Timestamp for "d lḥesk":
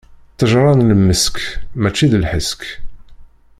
2.11-2.61